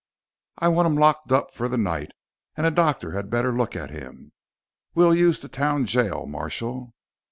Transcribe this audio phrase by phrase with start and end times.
[0.57, 2.09] "I want him locked up for the night.
[2.57, 4.31] And a doctor had better look at him.
[4.95, 6.95] We'll use the town jail, Marshal."